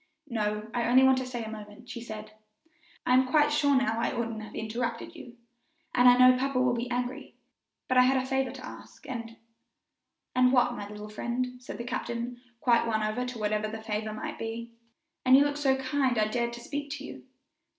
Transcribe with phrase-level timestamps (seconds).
[0.29, 2.31] "No, I only want to stay for a moment," she said;
[3.05, 5.37] "I am quite sure now I oughtn't to have interrupted you,
[5.93, 7.35] and I know papa will be angry;
[7.87, 9.35] but I had a favor to ask, and"
[10.35, 14.11] "And what, my little friend?" said the captain, quite won over to whatever the favor
[14.11, 14.71] might be.
[15.23, 17.23] "And you looked so kind I dared to speak to you."